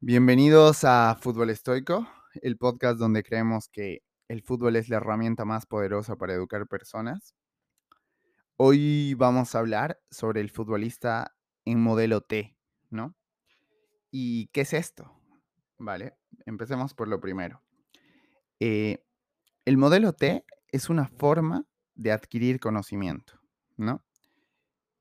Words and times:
Bienvenidos 0.00 0.84
a 0.84 1.16
Fútbol 1.18 1.48
Estoico, 1.48 2.06
el 2.42 2.58
podcast 2.58 2.98
donde 2.98 3.22
creemos 3.22 3.70
que 3.70 4.02
el 4.28 4.42
fútbol 4.42 4.76
es 4.76 4.90
la 4.90 4.98
herramienta 4.98 5.46
más 5.46 5.64
poderosa 5.64 6.16
para 6.16 6.34
educar 6.34 6.68
personas. 6.68 7.34
Hoy 8.58 9.14
vamos 9.14 9.54
a 9.54 9.60
hablar 9.60 9.98
sobre 10.10 10.42
el 10.42 10.50
futbolista 10.50 11.34
en 11.64 11.80
modelo 11.80 12.20
T, 12.20 12.58
¿no? 12.90 13.16
¿Y 14.10 14.48
qué 14.48 14.60
es 14.60 14.74
esto? 14.74 15.18
Vale, 15.78 16.18
empecemos 16.44 16.92
por 16.92 17.08
lo 17.08 17.18
primero. 17.18 17.62
Eh, 18.60 19.02
el 19.64 19.78
modelo 19.78 20.12
T 20.12 20.44
es 20.72 20.90
una 20.90 21.08
forma 21.08 21.64
de 21.94 22.12
adquirir 22.12 22.60
conocimiento, 22.60 23.40
¿no? 23.78 24.04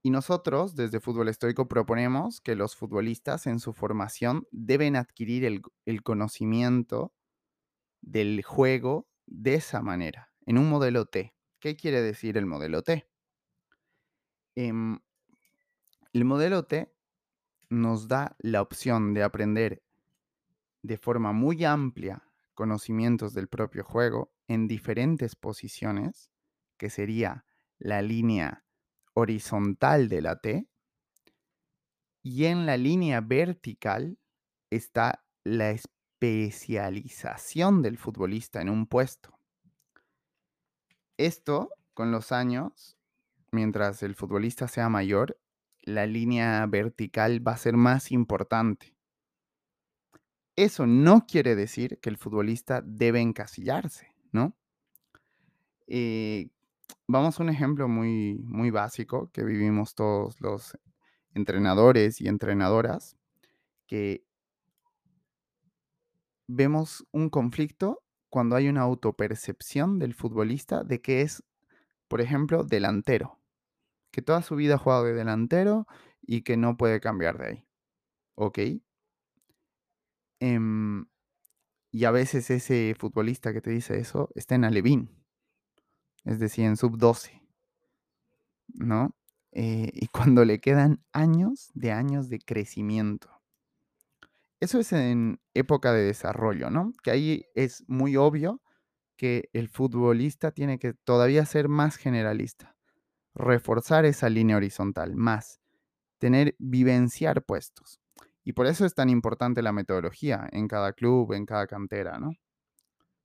Y 0.05 0.11
nosotros, 0.11 0.75
desde 0.75 0.99
Fútbol 0.99 1.29
Estoico, 1.29 1.67
proponemos 1.67 2.39
que 2.39 2.53
los 2.53 2.75
futbolistas 2.75 3.47
en 3.47 3.59
su 3.59 3.73
formación 3.73 4.47
deben 4.51 4.95
adquirir 4.95 5.43
el, 5.83 6.03
conocimiento 6.03 7.11
del 8.01 8.43
juego 8.43 9.07
de 9.25 9.55
esa 9.55 9.81
manera, 9.81 10.31
en 10.45 10.59
un 10.59 10.69
modelo 10.69 11.07
T. 11.07 11.33
¿Qué 11.57 11.75
quiere 11.75 12.03
decir 12.03 12.37
el 12.37 12.45
modelo 12.45 12.83
T? 12.83 13.09
Em, 14.53 14.99
el 16.13 16.23
modelo 16.23 16.65
T 16.65 16.93
nos 17.71 18.07
da 18.07 18.35
la 18.37 18.61
opción 18.61 19.15
de 19.15 19.23
aprender 19.23 19.81
de 20.83 20.99
forma 20.99 21.31
muy 21.31 21.65
amplia 21.65 22.29
conocimientos 22.53 23.33
del 23.33 23.47
propio 23.47 23.83
juego 23.83 24.31
en 24.47 24.67
diferentes 24.67 25.35
posiciones, 25.35 26.29
que 26.77 26.91
sería 26.91 27.43
la 27.79 28.03
línea 28.03 28.64
horizontal 29.15 30.07
de 30.07 30.21
la 30.21 30.39
T, 30.39 30.67
y 32.21 32.45
en 32.45 32.65
la 32.65 32.77
línea 32.77 33.21
vertical 33.21 34.17
está 34.69 35.25
la 35.43 35.71
especialización 35.71 37.81
del 37.81 37.97
futbolista 37.97 38.61
en 38.61 38.69
un 38.69 38.87
puesto. 38.87 39.37
Esto, 41.17 41.69
con 41.93 42.11
los 42.11 42.31
años, 42.31 42.97
mientras 43.51 44.01
el 44.03 44.15
futbolista 44.15 44.67
sea 44.67 44.89
mayor, 44.89 45.39
la 45.81 46.05
línea 46.07 46.65
vertical 46.65 47.47
va 47.47 47.53
a 47.53 47.57
ser 47.57 47.77
más 47.77 48.11
importante. 48.11 48.95
Eso 50.55 50.87
no 50.87 51.27
quiere 51.27 51.55
decir 51.55 51.99
que 51.99 52.09
el 52.09 52.17
futbolista 52.17 52.81
debe 52.83 53.21
encasillarse, 53.21 54.15
¿no? 54.31 54.57
Eh, 55.87 56.49
vamos 57.07 57.39
a 57.39 57.43
un 57.43 57.49
ejemplo 57.49 57.87
muy, 57.87 58.39
muy 58.43 58.71
básico 58.71 59.29
que 59.31 59.43
vivimos 59.43 59.95
todos 59.95 60.39
los 60.41 60.77
entrenadores 61.33 62.21
y 62.21 62.27
entrenadoras, 62.27 63.17
que 63.87 64.25
vemos 66.47 67.05
un 67.11 67.29
conflicto 67.29 68.03
cuando 68.29 68.55
hay 68.55 68.67
una 68.67 68.81
autopercepción 68.81 69.99
del 69.99 70.13
futbolista 70.13 70.83
de 70.83 71.01
que 71.01 71.21
es, 71.21 71.43
por 72.07 72.21
ejemplo, 72.21 72.63
delantero, 72.63 73.39
que 74.11 74.21
toda 74.21 74.41
su 74.41 74.55
vida 74.55 74.75
ha 74.75 74.77
jugado 74.77 75.05
de 75.05 75.13
delantero 75.13 75.87
y 76.21 76.41
que 76.41 76.57
no 76.57 76.77
puede 76.77 76.99
cambiar 76.99 77.37
de 77.37 77.47
ahí. 77.47 77.65
¿Ok? 78.35 78.59
Em, 80.39 81.05
y 81.91 82.05
a 82.05 82.11
veces 82.11 82.49
ese 82.49 82.93
futbolista 82.99 83.53
que 83.53 83.61
te 83.61 83.71
dice 83.71 83.97
eso 83.99 84.29
está 84.35 84.55
en 84.55 84.65
Alevín, 84.65 85.24
es 86.25 86.39
decir, 86.39 86.65
en 86.65 86.75
sub-12, 86.75 87.41
¿no? 88.73 89.15
Eh, 89.51 89.89
y 89.93 90.07
cuando 90.07 90.43
le 90.43 90.59
quedan 90.59 91.01
años 91.13 91.71
de 91.73 91.91
años 91.91 92.29
de 92.29 92.39
crecimiento. 92.39 93.29
Eso 94.59 94.79
es 94.79 94.91
en 94.93 95.39
época 95.53 95.93
de 95.93 96.03
desarrollo, 96.03 96.69
¿no? 96.69 96.93
Que 97.03 97.11
ahí 97.11 97.45
es 97.53 97.83
muy 97.87 98.17
obvio 98.17 98.61
que 99.17 99.49
el 99.53 99.69
futbolista 99.69 100.51
tiene 100.51 100.79
que 100.79 100.93
todavía 100.93 101.45
ser 101.45 101.69
más 101.69 101.95
generalista, 101.95 102.75
reforzar 103.33 104.05
esa 104.05 104.29
línea 104.29 104.57
horizontal, 104.57 105.15
más, 105.15 105.61
tener, 106.17 106.55
vivenciar 106.57 107.43
puestos. 107.45 108.01
Y 108.43 108.53
por 108.53 108.67
eso 108.67 108.85
es 108.85 108.93
tan 108.93 109.09
importante 109.09 109.61
la 109.61 109.71
metodología 109.71 110.47
en 110.51 110.67
cada 110.67 110.93
club, 110.93 111.33
en 111.33 111.45
cada 111.45 111.67
cantera, 111.67 112.19
¿no? 112.19 112.33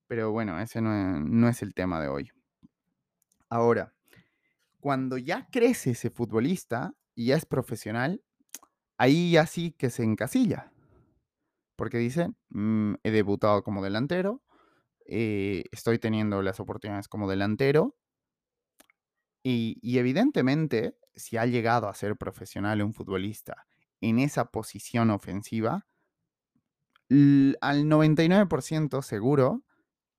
Pero 0.06 0.32
bueno, 0.32 0.61
ese 0.61 0.81
no 0.81 1.49
es 1.49 1.62
el 1.62 1.75
tema 1.75 2.00
de 2.00 2.09
hoy. 2.09 2.31
Ahora, 3.50 3.94
cuando 4.78 5.19
ya 5.19 5.49
crece 5.50 5.91
ese 5.91 6.11
futbolista 6.11 6.94
y 7.15 7.27
ya 7.27 7.37
es 7.37 7.44
profesional, 7.44 8.22
ahí 8.97 9.33
ya 9.33 9.47
sí 9.47 9.72
que 9.72 9.91
se 9.91 10.05
encasilla. 10.05 10.72
Porque 11.77 11.99
dice, 11.99 12.31
mm, 12.50 12.94
he 13.03 13.11
debutado 13.11 13.62
como 13.65 13.83
delantero, 13.83 14.43
eh, 15.06 15.65
estoy 15.72 15.99
teniendo 15.99 16.43
las 16.43 16.61
oportunidades 16.61 17.09
como 17.09 17.28
delantero. 17.28 17.97
Y, 19.43 19.78
y 19.82 19.99
evidentemente, 19.99 20.97
si 21.15 21.37
ha 21.37 21.47
llegado 21.47 21.88
a 21.88 21.94
ser 21.94 22.17
profesional 22.17 22.82
un 22.82 22.94
futbolista 22.94 23.67
en 24.00 24.19
esa 24.21 24.47
posición 24.47 25.11
ofensiva, 25.11 25.87
al 27.09 27.88
99% 27.88 29.03
seguro 29.03 29.65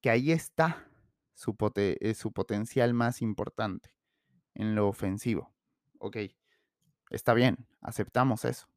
que 0.02 0.10
ahí 0.10 0.34
está 0.34 0.91
su, 1.34 1.56
pote- 1.56 1.98
eh, 2.02 2.14
su 2.16 2.32
potencial 2.34 2.94
más 2.94 3.22
importante 3.22 3.96
en 4.56 4.76
lo 4.76 4.88
ofensivo. 4.88 5.54
Ok, 6.00 6.18
está 7.12 7.34
bien, 7.34 7.68
aceptamos 7.82 8.46
eso. 8.46 8.68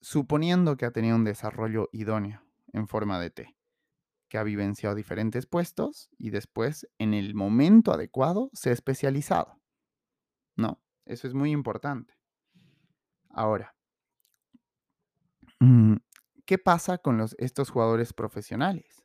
Suponiendo 0.00 0.76
que 0.76 0.86
ha 0.86 0.90
tenido 0.90 1.16
un 1.16 1.24
desarrollo 1.24 1.88
idóneo 1.92 2.42
en 2.72 2.88
forma 2.88 3.20
de 3.20 3.30
T, 3.30 3.56
que 4.28 4.38
ha 4.38 4.44
vivenciado 4.44 4.94
diferentes 4.96 5.46
puestos 5.46 6.10
y 6.18 6.30
después, 6.30 6.88
en 6.98 7.14
el 7.14 7.34
momento 7.34 7.92
adecuado, 7.92 8.50
se 8.54 8.70
ha 8.70 8.74
especializado. 8.74 9.60
No, 10.56 10.82
eso 11.06 11.26
es 11.26 11.34
muy 11.34 11.50
importante. 11.52 12.14
Ahora, 13.30 13.74
mm, 15.60 15.96
¿qué 16.46 16.58
pasa 16.58 16.98
con 16.98 17.16
los, 17.18 17.34
estos 17.38 17.70
jugadores 17.70 18.12
profesionales? 18.12 19.04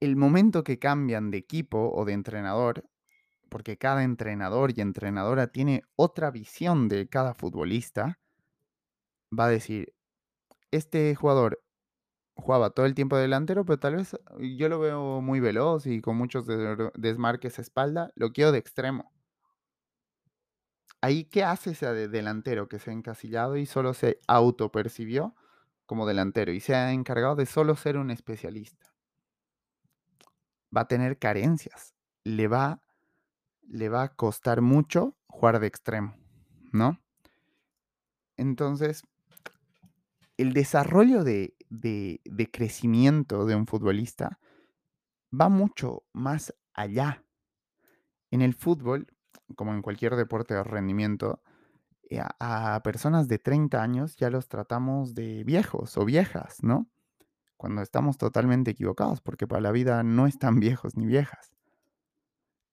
El 0.00 0.16
momento 0.16 0.64
que 0.64 0.78
cambian 0.78 1.30
de 1.30 1.36
equipo 1.36 1.92
o 1.94 2.06
de 2.06 2.14
entrenador, 2.14 2.88
porque 3.50 3.78
cada 3.78 4.04
entrenador 4.04 4.72
y 4.76 4.80
entrenadora 4.82 5.48
tiene 5.48 5.82
otra 5.96 6.30
visión 6.30 6.88
de 6.88 7.08
cada 7.08 7.34
futbolista, 7.34 8.18
va 9.38 9.46
a 9.46 9.50
decir, 9.50 9.94
este 10.72 11.14
jugador 11.16 11.62
jugaba 12.36 12.70
todo 12.70 12.86
el 12.86 12.94
tiempo 12.96 13.16
delantero, 13.18 13.64
pero 13.66 13.78
tal 13.80 13.96
vez 13.96 14.16
yo 14.40 14.68
lo 14.70 14.80
veo 14.80 15.20
muy 15.22 15.40
veloz 15.40 15.86
y 15.86 16.00
con 16.02 16.16
muchos 16.18 16.46
de- 16.46 16.92
desmarques 16.96 17.58
a 17.58 17.62
espalda, 17.62 18.12
lo 18.16 18.32
quiero 18.32 18.52
de 18.52 18.58
extremo. 18.60 19.12
Ahí, 21.00 21.24
¿qué 21.24 21.42
hace 21.42 21.70
ese 21.70 21.86
de- 21.94 22.08
delantero 22.08 22.68
que 22.68 22.78
se 22.78 22.90
ha 22.90 22.92
encasillado 22.92 23.56
y 23.56 23.64
solo 23.66 23.94
se 23.94 24.18
autopercibió 24.28 25.34
como 25.86 26.06
delantero 26.06 26.52
y 26.52 26.60
se 26.60 26.74
ha 26.74 26.92
encargado 26.92 27.34
de 27.36 27.46
solo 27.46 27.76
ser 27.76 27.96
un 27.96 28.10
especialista? 28.10 28.94
Va 30.76 30.82
a 30.82 30.88
tener 30.88 31.18
carencias, 31.18 31.94
le 32.24 32.48
va, 32.48 32.82
le 33.62 33.88
va 33.88 34.02
a 34.04 34.14
costar 34.14 34.62
mucho 34.62 35.16
jugar 35.28 35.60
de 35.60 35.68
extremo, 35.68 36.16
¿no? 36.72 37.00
Entonces, 38.38 39.02
el 40.38 40.52
desarrollo 40.52 41.24
de, 41.24 41.54
de- 41.68 42.20
crecimiento 42.52 43.44
de 43.46 43.54
un 43.54 43.66
futbolista 43.66 44.38
va 45.32 45.48
mucho 45.48 46.04
más 46.12 46.54
allá. 46.74 47.24
En 48.30 48.40
el 48.42 48.54
fútbol, 48.54 49.06
como 49.56 49.72
en 49.72 49.82
cualquier 49.82 50.14
deporte 50.16 50.54
de 50.54 50.62
rendimiento, 50.64 51.42
eh, 52.10 52.20
a, 52.20 52.76
a 52.76 52.82
personas 52.84 53.28
de 53.28 53.38
30 53.38 53.82
años 53.82 54.16
ya 54.16 54.30
los 54.30 54.48
tratamos 54.48 55.14
de 55.14 55.44
viejos 55.44 55.96
o 55.98 56.04
viejas, 56.06 56.62
¿no? 56.62 56.88
Cuando 57.56 57.82
estamos 57.82 58.18
totalmente 58.18 58.70
equivocados, 58.70 59.20
porque 59.20 59.46
para 59.46 59.60
la 59.60 59.72
vida 59.72 60.02
no 60.02 60.26
están 60.26 60.60
viejos 60.60 60.96
ni 60.96 61.06
viejas. 61.06 61.52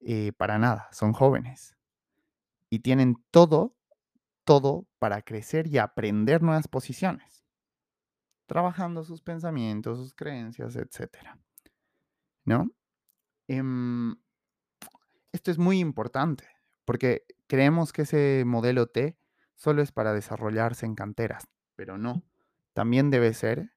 Eh, 0.01 0.33
para 0.33 0.57
nada, 0.59 0.89
son 0.91 1.13
jóvenes. 1.13 1.77
Y 2.69 2.79
tienen 2.79 3.15
todo, 3.31 3.75
todo 4.43 4.87
para 4.99 5.21
crecer 5.21 5.67
y 5.67 5.77
aprender 5.77 6.41
nuevas 6.41 6.67
posiciones. 6.67 7.45
Trabajando 8.47 9.03
sus 9.03 9.21
pensamientos, 9.21 9.97
sus 9.97 10.13
creencias, 10.13 10.75
etcétera. 10.75 11.39
¿No? 12.43 12.69
Em, 13.47 14.15
esto 15.31 15.51
es 15.51 15.57
muy 15.57 15.79
importante, 15.79 16.45
porque 16.85 17.25
creemos 17.47 17.93
que 17.93 18.03
ese 18.03 18.43
modelo 18.45 18.87
T 18.87 19.17
solo 19.55 19.81
es 19.81 19.91
para 19.91 20.13
desarrollarse 20.13 20.85
en 20.85 20.95
canteras, 20.95 21.47
pero 21.75 21.97
no. 21.97 22.23
También 22.73 23.09
debe 23.09 23.33
ser 23.33 23.73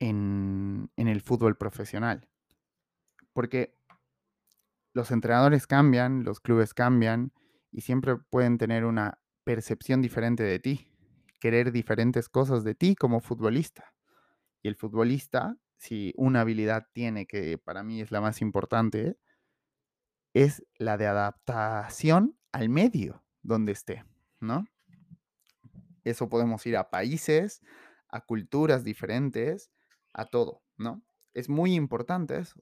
en, 0.00 0.90
el 0.96 1.20
fútbol 1.20 1.56
profesional. 1.56 2.28
Porque 3.32 3.76
los 4.92 5.10
entrenadores 5.10 5.66
cambian, 5.66 6.24
los 6.24 6.40
clubes 6.40 6.74
cambian 6.74 7.32
y 7.70 7.82
siempre 7.82 8.16
pueden 8.16 8.58
tener 8.58 8.84
una 8.84 9.20
percepción 9.44 10.02
diferente 10.02 10.42
de 10.42 10.58
ti. 10.58 10.84
querer 11.40 11.70
diferentes 11.70 12.28
cosas 12.28 12.64
de 12.64 12.74
ti 12.74 12.96
como 12.96 13.20
futbolista. 13.20 13.94
Y 14.60 14.66
el 14.66 14.74
futbolista, 14.74 15.56
si 15.76 16.12
una 16.16 16.40
habilidad 16.40 16.88
tiene 16.92 17.26
que 17.26 17.58
para 17.58 17.84
mí 17.84 18.00
es 18.00 18.10
la 18.10 18.20
más 18.20 18.42
importante, 18.42 19.16
es 20.34 20.66
la 20.78 20.96
de 20.96 21.06
adaptación 21.06 22.36
al 22.50 22.68
medio 22.68 23.22
donde 23.42 23.70
esté, 23.70 24.04
¿no? 24.40 24.64
Eso 26.02 26.28
podemos 26.28 26.66
ir 26.66 26.76
a 26.76 26.90
países, 26.90 27.62
a 28.08 28.20
culturas 28.20 28.82
diferentes, 28.82 29.70
a 30.18 30.26
todo, 30.26 30.62
¿no? 30.76 31.02
Es 31.32 31.48
muy 31.48 31.74
importante 31.74 32.36
eso, 32.38 32.60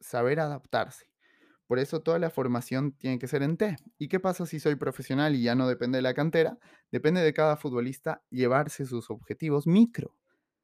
saber 0.00 0.38
adaptarse. 0.38 1.06
Por 1.66 1.78
eso 1.78 2.00
toda 2.00 2.18
la 2.18 2.30
formación 2.30 2.92
tiene 2.92 3.18
que 3.18 3.26
ser 3.26 3.42
en 3.42 3.56
T. 3.58 3.76
¿Y 3.98 4.08
qué 4.08 4.20
pasa 4.20 4.46
si 4.46 4.60
soy 4.60 4.76
profesional 4.76 5.34
y 5.34 5.42
ya 5.42 5.54
no 5.54 5.68
depende 5.68 5.98
de 5.98 6.02
la 6.02 6.14
cantera? 6.14 6.56
Depende 6.90 7.20
de 7.20 7.34
cada 7.34 7.56
futbolista 7.56 8.22
llevarse 8.30 8.86
sus 8.86 9.10
objetivos 9.10 9.66
micro. 9.66 10.16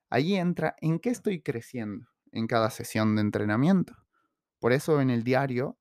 Ahí 0.09 0.37
entra 0.37 0.77
en 0.81 1.01
qué 1.01 1.11
estoy 1.11 1.43
creciendo 1.43 2.07
en 2.33 2.47
cada 2.47 2.71
sesión 2.71 3.17
de 3.17 3.23
entrenamiento. 3.23 3.95
Por 4.61 4.73
eso 4.73 5.01
en 5.01 5.11
el 5.11 5.25
diario 5.25 5.79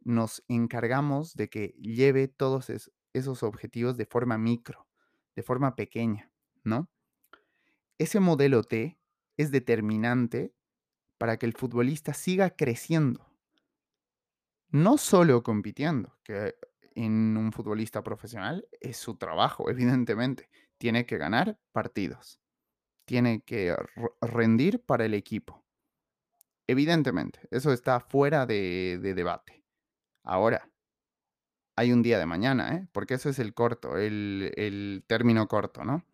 nos 0.00 0.42
encargamos 0.48 1.34
de 1.34 1.48
que 1.48 1.74
lleve 1.78 2.28
todos 2.28 2.72
esos 3.12 3.42
objetivos 3.42 3.96
de 3.96 4.06
forma 4.06 4.38
micro, 4.38 4.88
de 5.36 5.42
forma 5.42 5.76
pequeña, 5.76 6.32
¿no? 6.64 6.90
Ese 7.98 8.20
modelo 8.20 8.62
T 8.62 8.98
es 9.36 9.50
determinante 9.50 10.54
para 11.18 11.38
que 11.38 11.46
el 11.46 11.54
futbolista 11.54 12.14
siga 12.14 12.50
creciendo. 12.50 13.26
No 14.68 14.98
solo 14.98 15.42
compitiendo, 15.42 16.18
que 16.22 16.54
en 16.94 17.36
un 17.36 17.52
futbolista 17.52 18.02
profesional 18.02 18.66
es 18.80 18.96
su 18.96 19.16
trabajo, 19.16 19.70
evidentemente. 19.70 20.48
Tiene 20.78 21.06
que 21.06 21.16
ganar 21.16 21.58
partidos. 21.72 22.40
Tiene 23.06 23.42
que 23.42 23.74
rendir 24.20 24.82
para 24.84 25.04
el 25.04 25.14
equipo. 25.14 25.64
Evidentemente, 26.66 27.40
eso 27.52 27.72
está 27.72 28.00
fuera 28.00 28.44
de, 28.44 28.98
debate. 29.00 29.62
Ahora, 30.24 30.68
hay 31.76 31.92
un 31.92 32.02
día 32.02 32.18
de 32.18 32.26
mañana, 32.26 32.74
¿eh? 32.74 32.88
porque 32.90 33.14
eso 33.14 33.28
es 33.28 33.38
el 33.38 33.54
corto, 33.54 33.96
el, 33.96 34.52
el 34.56 35.04
término 35.06 35.46
corto, 35.46 35.84
¿no? 35.84 36.04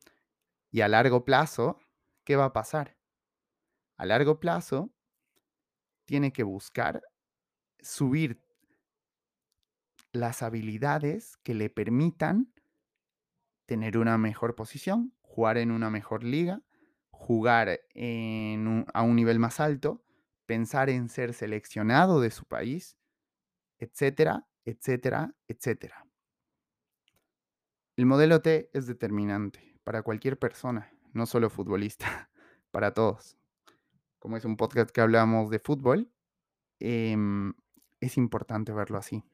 Y 0.71 0.83
a 0.83 0.89
largo 0.89 1.25
plazo, 1.25 1.81
¿qué 2.25 2.37
va 2.37 2.47
a 2.47 2.53
pasar? 2.53 2.99
A 3.97 4.07
largo 4.07 4.41
plazo, 4.41 4.93
tiene 6.05 6.33
que 6.33 6.43
buscar 6.43 7.03
subir 7.81 8.41
las 10.13 10.43
habilidades 10.43 11.37
que 11.43 11.55
le 11.55 11.71
permitan 11.71 12.53
tener 13.67 13.97
una 13.97 14.19
mejor 14.19 14.55
posición, 14.55 15.15
jugar 15.23 15.57
en 15.57 15.71
una 15.71 15.89
mejor 15.89 16.25
liga, 16.25 16.63
jugar 17.11 17.69
a 17.71 19.03
un 19.03 19.17
nivel 19.17 19.39
más 19.39 19.61
alto, 19.61 20.05
pensar 20.47 20.91
en 20.91 21.09
ser 21.09 21.33
seleccionado 21.33 22.21
de 22.21 22.31
su 22.31 22.45
país, 22.45 22.99
etcétera, 23.79 24.47
etcétera, 24.65 25.35
etcétera. 25.49 26.07
El 27.97 28.07
modelo 28.07 28.43
T 28.43 28.71
es 28.73 28.87
determinante 28.87 29.79
para 29.85 30.03
cualquier 30.03 30.39
persona, 30.39 30.93
no 31.13 31.27
solo 31.27 31.51
futbolista, 31.51 32.31
para 32.71 32.93
todos. 32.93 33.39
Como 34.23 34.37
es 34.37 34.45
un 34.45 34.57
podcast 34.57 34.93
que 34.93 35.01
hablamos 35.01 35.51
de 35.51 35.59
fútbol, 35.59 36.09
em, 36.79 37.55
es 37.99 38.17
importante 38.17 38.71
verlo 38.73 38.97
así. 38.97 39.25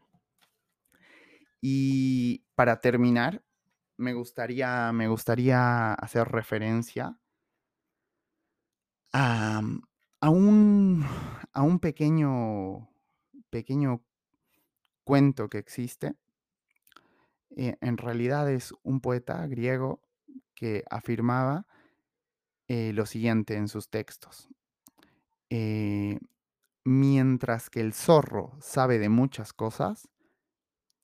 Y 1.60 2.46
para 2.54 2.80
terminar, 2.80 3.44
me 3.98 4.14
gustaría, 4.14 4.90
me 4.94 5.06
gustaría 5.08 5.92
hacer 5.92 6.28
referencia 6.28 7.18
a, 9.12 9.60
a, 10.22 10.30
un, 10.30 11.04
a 11.52 11.60
un 11.60 11.80
pequeño, 11.80 12.88
pequeño 13.50 14.02
cuento 15.04 15.50
que 15.50 15.58
existe. 15.58 16.14
Eh, 17.58 17.76
en 17.82 17.98
realidad 17.98 18.50
es 18.50 18.72
un 18.84 19.02
poeta 19.02 19.46
griego 19.48 20.00
que 20.54 20.82
afirmaba 20.88 21.66
eh, 22.68 22.94
lo 22.94 23.04
siguiente 23.04 23.54
en 23.54 23.68
sus 23.68 23.90
textos. 23.90 24.48
Eh, 25.50 26.18
mientras 26.84 27.70
que 27.70 27.80
el 27.80 27.92
zorro 27.92 28.56
sabe 28.60 28.98
de 28.98 29.08
muchas 29.08 29.52
cosas, 29.52 30.08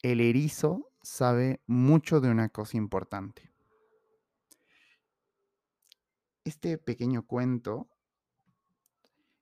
el 0.03 0.21
erizo 0.21 0.91
sabe 1.03 1.61
mucho 1.67 2.21
de 2.21 2.31
una 2.31 2.49
cosa 2.49 2.77
importante. 2.77 3.53
Este 6.45 6.77
pequeño 6.77 7.27
cuento 7.27 7.89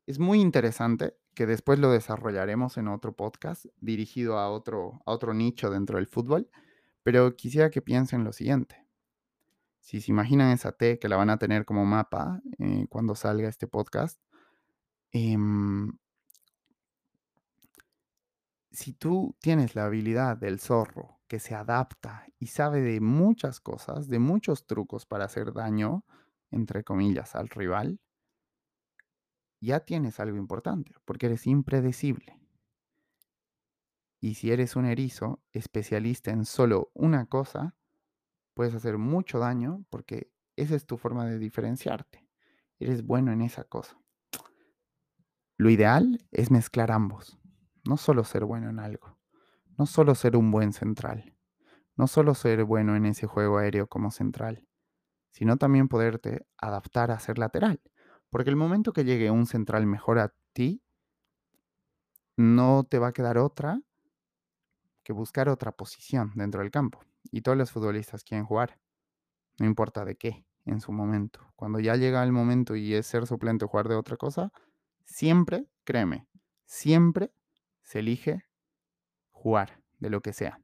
es 0.07 0.19
muy 0.19 0.41
interesante, 0.41 1.17
que 1.35 1.47
después 1.47 1.79
lo 1.79 1.91
desarrollaremos 1.91 2.77
en 2.77 2.89
otro 2.89 3.15
podcast 3.15 3.67
dirigido 3.81 4.39
a 4.39 4.51
otro, 4.51 5.03
a 5.07 5.13
otro 5.13 5.35
nicho 5.35 5.71
dentro 5.71 5.97
del 5.97 6.07
fútbol, 6.07 6.51
pero 7.03 7.37
quisiera 7.37 7.71
que 7.71 7.83
piensen 7.83 8.25
lo 8.25 8.33
siguiente. 8.33 8.87
Si 9.81 10.01
se 10.01 10.13
imaginan 10.13 10.53
esa 10.53 10.73
T 10.73 10.99
que 10.99 11.09
la 11.09 11.17
van 11.17 11.31
a 11.31 11.39
tener 11.39 11.65
como 11.65 11.85
mapa 11.85 12.41
eh, 12.59 12.87
cuando 12.89 13.15
salga 13.15 13.49
este 13.49 13.67
podcast, 13.67 14.21
em, 15.13 15.93
si 18.71 18.93
tú 18.93 19.37
tienes 19.41 19.75
la 19.75 19.85
habilidad 19.85 20.37
del 20.37 20.59
zorro 20.59 21.21
que 21.29 21.39
se 21.39 21.55
adapta 21.55 22.27
y 22.39 22.47
sabe 22.49 22.81
de 22.81 23.01
muchas 23.01 23.61
cosas, 23.61 24.09
de 24.09 24.19
muchos 24.19 24.67
trucos 24.67 25.07
para 25.07 25.27
hacer 25.27 25.53
daño, 25.53 26.05
entre 26.51 26.85
comillas, 26.85 27.35
al 27.35 27.49
rival, 27.49 28.01
ya 29.61 29.81
tienes 29.81 30.19
algo 30.21 30.37
importante, 30.37 30.93
porque 31.05 31.27
eres 31.27 31.47
impredecible. 31.47 32.39
Y 34.21 34.35
si 34.35 34.51
eres 34.51 34.77
un 34.77 34.87
erizo 34.87 35.43
especialista 35.53 36.31
en 36.31 36.45
solo 36.45 36.91
una 36.95 37.27
cosa, 37.27 37.77
puedes 38.55 38.75
hacer 38.75 38.99
mucho 38.99 39.39
daño 39.39 39.85
porque 39.91 40.33
esa 40.57 40.77
es 40.77 40.87
tu 40.87 40.99
forma 40.99 41.27
de 41.27 41.39
diferenciarte. 41.39 42.27
Eres 42.79 43.05
bueno 43.05 43.33
en 43.33 43.43
esa 43.43 43.65
cosa. 43.65 44.02
Lo 45.63 45.71
ideal 45.71 46.19
es 46.33 46.51
mezclar 46.51 46.91
ambos. 46.91 47.39
No 47.85 47.97
solo 47.97 48.25
ser 48.25 48.45
bueno 48.45 48.69
en 48.69 48.81
algo. 48.81 49.17
No 49.79 49.87
solo 49.87 50.17
ser 50.17 50.37
un 50.37 50.51
buen 50.51 50.73
central. 50.73 51.37
No 51.95 52.09
solo 52.09 52.35
ser 52.35 52.65
bueno 52.65 52.97
en 52.97 53.07
ese 53.07 53.29
juego 53.29 53.59
aéreo 53.59 53.87
como 53.87 54.11
central. 54.11 54.67
Sino 55.31 55.59
también 55.59 55.87
poderte 55.87 56.45
adaptar 56.59 57.13
a 57.13 57.21
ser 57.21 57.39
lateral. 57.39 57.81
Porque 58.29 58.51
el 58.51 58.57
momento 58.57 58.93
que 58.93 59.05
llegue 59.05 59.31
un 59.31 59.47
central 59.47 59.87
mejor 59.87 60.19
a 60.19 60.35
ti, 60.53 60.83
no 62.37 62.83
te 62.83 62.99
va 62.99 63.07
a 63.07 63.13
quedar 63.13 63.39
otra 63.39 63.81
que 65.05 65.13
buscar 65.13 65.49
otra 65.49 65.71
posición 65.71 66.33
dentro 66.35 66.63
del 66.63 66.73
campo. 66.73 67.05
Y 67.31 67.43
todos 67.43 67.57
los 67.57 67.71
futbolistas 67.71 68.25
quieren 68.25 68.47
jugar. 68.47 68.81
No 69.61 69.67
importa 69.67 70.05
de 70.05 70.17
qué 70.17 70.45
en 70.65 70.81
su 70.81 70.91
momento. 70.91 71.39
Cuando 71.55 71.79
ya 71.79 71.95
llega 71.95 72.25
el 72.25 72.33
momento 72.33 72.75
y 72.75 72.95
es 72.95 73.07
ser 73.07 73.29
suplente 73.29 73.65
o 73.65 73.69
jugar 73.69 73.87
de 73.87 73.95
otra 73.95 74.17
cosa, 74.17 74.51
siempre, 75.05 75.67
créeme, 75.85 76.27
siempre 76.65 77.33
se 77.83 78.01
elige 78.01 78.45
jugar 79.31 79.83
de 79.99 80.11
lo 80.11 80.21
que 80.21 80.33
sea. 80.33 80.61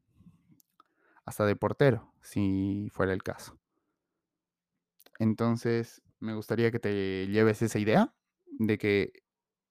Hasta 1.25 1.45
de 1.45 1.57
portero, 1.57 2.12
si 2.23 2.88
fuera 2.92 3.12
el 3.12 3.23
caso. 3.23 3.59
Entonces, 5.18 6.02
me 6.21 6.35
gustaría 6.35 6.71
que 6.71 6.78
te 6.78 7.26
lleves 7.26 7.62
esa 7.62 7.78
idea 7.78 8.14
de 8.59 8.78
que 8.78 9.12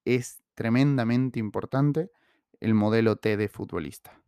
es 0.05 0.41
tremendamente 0.55 1.39
importante 1.39 2.11
el 2.59 2.73
modelo 2.73 3.17
T 3.17 3.37
de 3.37 3.49
futbolista. 3.49 4.21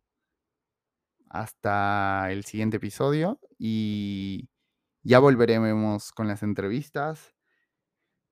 Hasta 1.28 2.30
el 2.30 2.44
siguiente 2.44 2.78
episodio 2.78 3.40
y 3.58 4.48
ya 5.02 5.18
volveremos 5.18 6.12
con 6.12 6.28
las 6.28 6.42
entrevistas. 6.42 7.34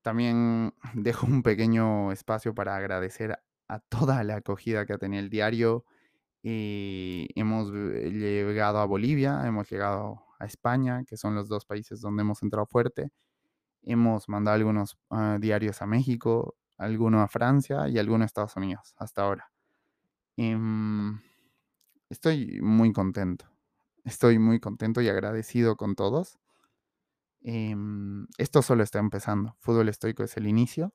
También 0.09 0.73
dejo 0.95 1.27
un 1.27 1.43
pequeño 1.43 2.13
espacio 2.13 2.55
para 2.55 2.75
agradecer 2.75 3.39
a 3.69 3.79
toda 3.79 4.25
la 4.25 4.37
acogida 4.37 4.87
que 4.87 4.95
ha 4.95 4.99
tenido 4.99 5.23
el 5.23 5.29
diario. 5.29 5.85
Y 6.43 7.29
hemos 7.35 7.71
eh, 7.75 8.11
llegado 8.11 8.79
a 8.79 8.87
Bolivia, 8.87 9.47
hemos 9.47 9.69
llegado 9.69 10.25
a 10.39 10.47
España, 10.47 11.05
que 11.05 11.19
son 11.19 11.35
los 11.35 11.51
dos 11.51 11.67
países 11.67 12.01
donde 12.01 12.23
hemos 12.23 12.43
entrado 12.43 12.65
fuerte. 12.65 13.11
Hemos 13.83 14.31
mandado 14.31 14.55
algunos 14.55 14.97
ah, 15.11 15.37
diarios 15.39 15.83
a 15.83 15.87
México, 15.87 16.57
alguno 16.79 17.21
a 17.21 17.29
Francia 17.29 17.87
y 17.87 17.99
alguno 17.99 18.23
a 18.23 18.27
Estados 18.27 18.57
Unidos 18.57 18.95
hasta 18.97 19.25
ahora. 19.25 19.51
Em, 20.39 21.21
estoy 22.09 22.63
muy 22.63 22.95
contento. 22.95 23.45
Estoy 24.05 24.39
muy 24.39 24.59
contento 24.59 25.03
y 25.03 25.11
agradecido 25.11 25.77
con 25.77 25.95
todos. 25.95 26.39
Em, 27.43 28.27
esto 28.39 28.63
solo 28.63 28.83
está 28.83 28.99
empezando. 28.99 29.57
Fútbol 29.61 29.89
estoico 29.89 30.25
es 30.25 30.37
el 30.37 30.47
inicio 30.47 30.95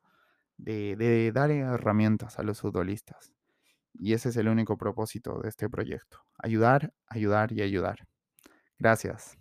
de, 0.58 1.32
dar 1.34 1.52
herramientas 1.52 2.40
a 2.40 2.44
los 2.44 2.62
futbolistas. 2.62 3.34
Y 3.94 4.14
ese 4.14 4.30
es 4.30 4.38
el 4.38 4.48
único 4.48 4.78
propósito 4.78 5.40
de 5.42 5.50
este 5.50 5.70
proyecto. 5.70 6.20
Ayudar, 6.40 6.94
ayudar 7.08 7.52
y 7.54 7.62
ayudar. 7.62 8.08
Gracias. 8.80 9.38